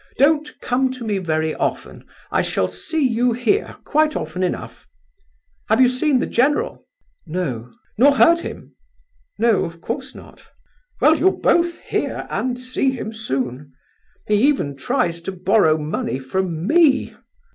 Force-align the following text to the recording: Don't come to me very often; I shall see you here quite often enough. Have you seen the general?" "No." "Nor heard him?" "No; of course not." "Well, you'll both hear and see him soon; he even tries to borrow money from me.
Don't 0.17 0.59
come 0.61 0.91
to 0.93 1.03
me 1.05 1.19
very 1.19 1.53
often; 1.53 2.03
I 2.31 2.41
shall 2.41 2.67
see 2.67 3.07
you 3.07 3.33
here 3.33 3.75
quite 3.83 4.15
often 4.15 4.41
enough. 4.41 4.87
Have 5.69 5.79
you 5.79 5.87
seen 5.87 6.17
the 6.17 6.25
general?" 6.25 6.83
"No." 7.27 7.71
"Nor 7.99 8.13
heard 8.15 8.39
him?" 8.39 8.75
"No; 9.37 9.63
of 9.63 9.79
course 9.79 10.15
not." 10.15 10.47
"Well, 11.01 11.17
you'll 11.17 11.39
both 11.39 11.77
hear 11.81 12.25
and 12.31 12.57
see 12.59 12.89
him 12.89 13.13
soon; 13.13 13.73
he 14.25 14.37
even 14.47 14.75
tries 14.75 15.21
to 15.21 15.31
borrow 15.31 15.77
money 15.77 16.17
from 16.17 16.65
me. 16.65 17.13